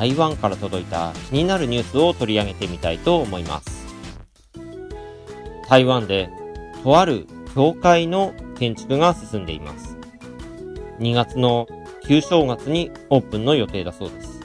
[0.00, 3.94] 台湾から届いた気になるニュースを取り上げてみたいと思います。
[5.68, 6.30] 台湾で
[6.82, 9.98] とある教会の建築が進んでいます。
[11.00, 11.66] 2月の
[12.08, 14.40] 旧正月にオープンの予定だそうです。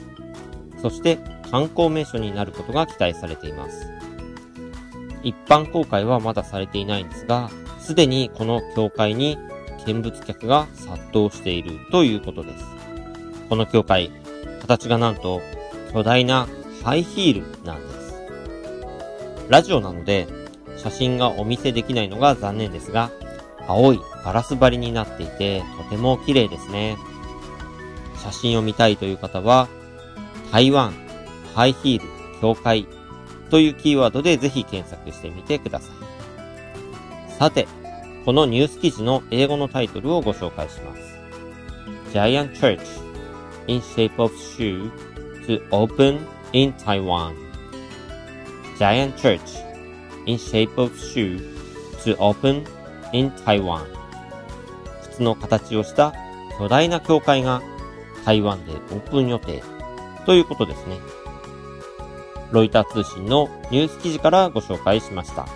[0.82, 1.16] そして
[1.50, 3.90] 観光名所になることが期待されています。
[5.22, 7.48] 一般公開はまだされていないんですが、
[7.78, 9.38] すでにこの教会に
[9.86, 12.66] 見物客が殺到しているということです。
[13.48, 14.10] この教会、
[14.66, 15.40] 形がなんと
[15.92, 16.48] 巨大な
[16.82, 18.14] ハイヒールなんです。
[19.48, 20.26] ラジオなので
[20.76, 23.12] 写真がお見せできないのが残念ですが、
[23.68, 26.96] 青いガラス張りになっていてとても綺麗ですね。
[28.22, 29.68] 写真を見たいという方は、
[30.50, 30.92] 台湾
[31.54, 32.88] ハイヒール教会
[33.50, 35.92] というキーワードでぜひ検索してみてくださ
[37.28, 37.32] い。
[37.38, 37.68] さて、
[38.24, 41.16] このニュース記事の英語のタイトルをご紹介します。
[42.12, 43.05] Giant Church
[43.66, 44.90] in shape of shoe
[45.46, 47.34] to open in Taiwan.
[48.78, 49.40] Giant Church
[50.26, 51.38] in shape of shoe
[52.04, 52.64] to open
[53.12, 53.86] in Taiwan.
[55.02, 56.12] 靴の形をした
[56.58, 57.62] 巨大な教会が
[58.24, 59.62] 台湾でオープン予定
[60.26, 60.98] ということですね。
[62.50, 65.46] ロイター通信のニュース記事からご紹介しました。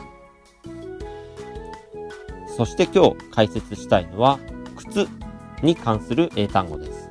[2.56, 4.38] そして今日解説したいのは
[4.76, 5.08] 靴
[5.62, 7.09] に関する英単語です。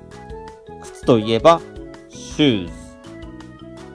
[0.99, 1.61] 靴といえば
[2.09, 2.69] shoes。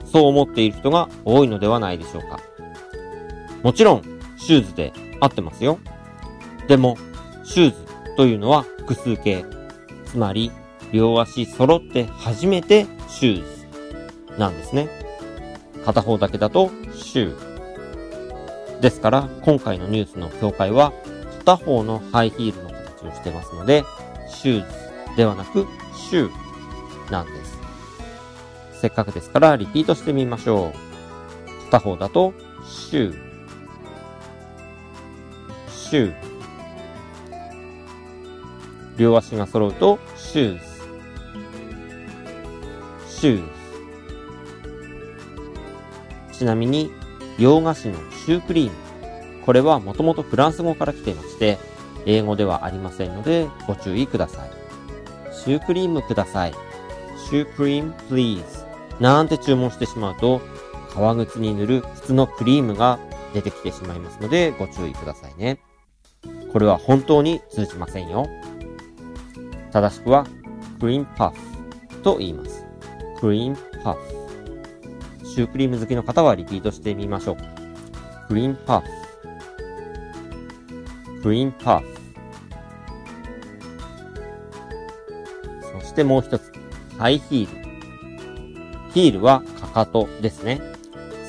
[0.04, 2.40] そう思っている人が多いのではないでしょうか。
[3.62, 4.02] もちろん、
[4.36, 5.78] シューズで合ってますよ。
[6.68, 6.96] でも、
[7.44, 9.44] シューズというのは複数形。
[10.06, 10.50] つまり、
[10.92, 14.88] 両足揃って初めてシューズなんですね。
[15.84, 18.80] 片方だけだとシュー。
[18.80, 20.92] ですから、今回のニュースの境界は、
[21.38, 23.84] 片方のハイヒールの形をしてますので、
[24.28, 25.66] シューズではなく、
[26.10, 26.44] シュー
[27.10, 27.58] なんです。
[28.80, 31.64] せっかくですから、リピートしてみましょう。
[31.64, 32.34] 片方だと、
[32.66, 33.18] シュー。
[35.68, 36.14] シュー。
[38.96, 40.64] 両足が揃うと、シューズ。
[43.08, 43.44] シュー
[46.32, 46.38] ズ。
[46.38, 46.90] ちなみに、
[47.38, 48.76] 洋菓子のシュークリーム。
[49.44, 51.58] これはもともとフランス語から来ていまして、
[52.06, 54.50] 英語ではありませんので、ご注意ください。
[55.32, 56.54] シュークリームください。
[57.28, 58.44] シュークリーム please。
[59.00, 60.40] なんて注文してしまうと、
[60.92, 62.98] 革靴に塗る普通のクリームが
[63.32, 65.58] 出てきてしまいますので、ご注意くださいね。
[66.52, 68.28] これは本当に通じませんよ。
[69.72, 70.26] 正しくは、
[70.78, 72.64] クリームパフと言います。
[73.18, 73.98] クリームパフ。
[75.26, 77.36] シュークリーム好きの方はリピートしてみましょう。
[78.28, 78.86] クリームパフ。
[81.22, 81.86] クリームパフ。
[85.80, 86.52] そしてもう一つ、
[86.98, 87.64] ハイヒール。
[88.92, 90.60] ヒールはかかとですね。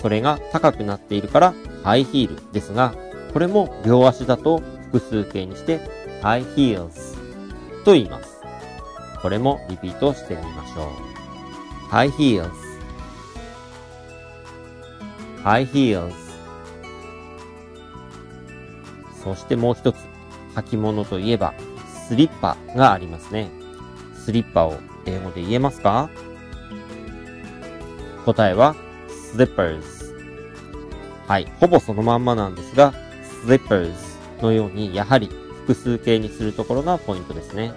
[0.01, 1.53] それが高くなっているから
[1.83, 2.93] ハイヒールですが、
[3.33, 4.59] これも両足だと
[4.91, 5.79] 複数形にして
[6.21, 7.15] high heels
[7.83, 8.41] と言います。
[9.21, 11.89] これもリピートしてみましょう。
[11.89, 12.55] high heels。high
[15.43, 16.17] heels。
[19.23, 19.95] そしてもう一つ、
[20.55, 21.55] 履物といえば、
[22.07, 23.49] スリッパがありますね。
[24.25, 26.09] スリッパを英語で言えますか？
[28.25, 28.75] 答えは
[29.35, 29.83] slippers。
[31.27, 31.47] はい。
[31.59, 32.91] ほぼそのまんまなんですが、
[33.45, 33.93] slippers
[34.41, 37.71] のようにやはり複数形にするところがポイントですね。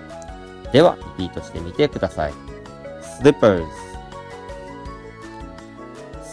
[0.72, 2.32] では、リピートしてみてください。
[3.22, 3.66] slippers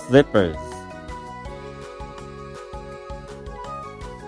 [0.10, 0.56] slippers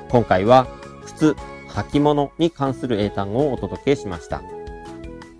[0.09, 0.67] 今回は
[1.05, 1.33] 靴、
[1.69, 4.41] 履物に関する英単語をお届けしました。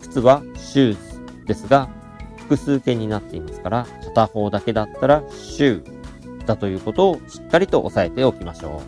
[0.10, 0.98] 靴は shoes
[1.46, 1.90] ですが、
[2.38, 5.84] 複数形になっていますから、片方だけだったら shoe
[6.46, 8.82] だということをしっかりと押さえておきましょ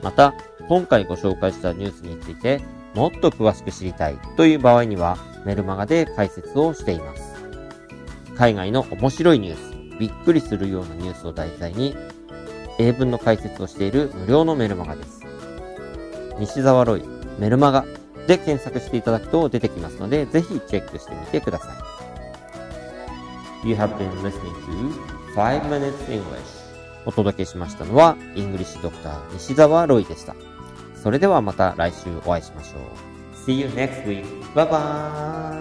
[0.00, 0.04] う。
[0.04, 0.34] また、
[0.68, 2.60] 今回ご紹介したニュースについて、
[2.94, 7.34] もっと詳しく知りたいという場合には、メルマガで解説をしています。
[8.36, 11.94] 海外の面白いニュース、びっくりするようなニュースを題材に、
[12.78, 15.20] 英文の解説をしている無料のメルマガです。
[16.38, 17.02] 西澤ロイ、
[17.38, 17.84] メルマガ
[18.30, 21.74] で検索していただくと出てきますので、ぜひチェックしてみてくださ
[23.64, 23.68] い。
[23.68, 26.22] You have been listening to 5 Minutes English
[27.04, 30.36] お届けしましたのは、イングリッシュドクター西澤ロイでした。
[30.94, 33.50] それではまた来週お会いしましょう。
[33.50, 34.24] See you next week.
[34.54, 35.58] Bye bye!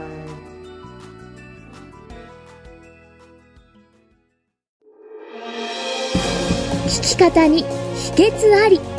[6.86, 8.99] 聞き方に秘訣あり